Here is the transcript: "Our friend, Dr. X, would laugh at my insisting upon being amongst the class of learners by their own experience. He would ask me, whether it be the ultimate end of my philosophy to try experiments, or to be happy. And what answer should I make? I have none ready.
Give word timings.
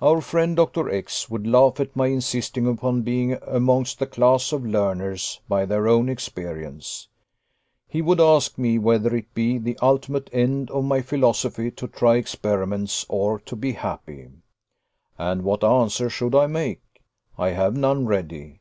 "Our 0.00 0.22
friend, 0.22 0.56
Dr. 0.56 0.88
X, 0.88 1.28
would 1.28 1.46
laugh 1.46 1.80
at 1.80 1.94
my 1.94 2.06
insisting 2.06 2.66
upon 2.66 3.02
being 3.02 3.34
amongst 3.46 3.98
the 3.98 4.06
class 4.06 4.52
of 4.52 4.64
learners 4.64 5.42
by 5.50 5.66
their 5.66 5.86
own 5.86 6.08
experience. 6.08 7.08
He 7.86 8.00
would 8.00 8.22
ask 8.22 8.56
me, 8.56 8.78
whether 8.78 9.14
it 9.14 9.34
be 9.34 9.58
the 9.58 9.78
ultimate 9.82 10.30
end 10.32 10.70
of 10.70 10.84
my 10.84 11.02
philosophy 11.02 11.70
to 11.72 11.86
try 11.86 12.16
experiments, 12.16 13.04
or 13.10 13.38
to 13.40 13.54
be 13.54 13.72
happy. 13.72 14.30
And 15.18 15.42
what 15.42 15.62
answer 15.62 16.08
should 16.08 16.34
I 16.34 16.46
make? 16.46 16.80
I 17.36 17.50
have 17.50 17.76
none 17.76 18.06
ready. 18.06 18.60